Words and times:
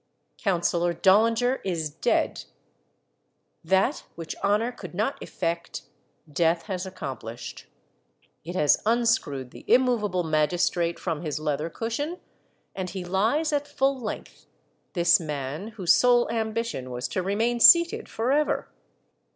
Councillor 0.39 0.95
Dollinger 0.95 1.61
is 1.63 1.91
dead! 1.91 2.45
That 3.63 4.03
which 4.15 4.35
honor 4.43 4.71
could 4.71 4.95
not 4.95 5.21
effect, 5.21 5.83
death 6.27 6.63
has 6.63 6.87
accomplished. 6.87 7.67
It 8.43 8.55
has 8.55 8.81
unscrewed 8.83 9.51
the 9.51 9.63
immovable 9.67 10.23
magistrate 10.23 10.97
from 10.97 11.21
his 11.21 11.37
leather 11.39 11.69
cushion, 11.69 12.19
and 12.73 12.89
he 12.89 13.05
lies 13.05 13.53
at 13.53 13.67
full 13.67 13.99
length, 13.99 14.47
this 14.93 15.19
man 15.19 15.67
whose 15.77 15.93
sole 15.93 16.27
ambition 16.31 16.89
was 16.89 17.07
to 17.09 17.21
remain 17.21 17.59
seated 17.59 18.09
forever 18.09 18.69